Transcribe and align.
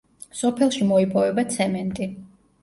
სოფელში 0.37 0.87
მოიპოვება 0.91 1.45
ცემენტი. 1.57 2.09